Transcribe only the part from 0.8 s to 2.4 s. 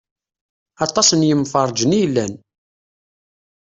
Aṭas n yemferrǧen i yellan.